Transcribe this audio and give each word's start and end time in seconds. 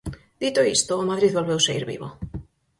Dito 0.43 0.61
isto, 0.75 0.93
o 1.01 1.07
Madrid 1.09 1.31
volveu 1.37 1.59
saír 1.61 1.83
vivo. 1.91 2.07